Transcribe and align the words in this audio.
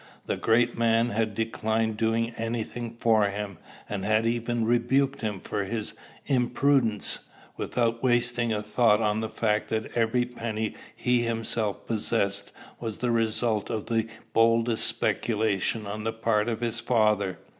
The 0.25 0.35
great 0.35 0.75
man 0.75 1.09
had 1.11 1.35
declined 1.35 1.95
doing 1.97 2.31
any 2.35 2.63
thing 2.63 2.95
for 2.99 3.25
him, 3.29 3.59
and 3.87 4.03
had 4.03 4.25
even 4.25 4.65
rebuked 4.65 5.21
him 5.21 5.39
for 5.39 5.63
his 5.63 5.93
imprudence, 6.25 7.29
without 7.55 8.01
wasting 8.01 8.51
a 8.51 8.63
thought 8.63 8.99
on 8.99 9.19
the 9.19 9.29
fact 9.29 9.69
that 9.69 9.95
every 9.95 10.25
penny 10.25 10.73
he 10.95 11.21
himself 11.21 11.85
possessed 11.85 12.51
was 12.79 12.97
the 12.97 13.11
result 13.11 13.69
of 13.69 13.85
the 13.85 14.07
boldest 14.33 14.87
speculation 14.87 15.85
on 15.85 16.03
the 16.03 16.13
part 16.13 16.49
of 16.49 16.61
his 16.61 16.79
father. 16.79 17.37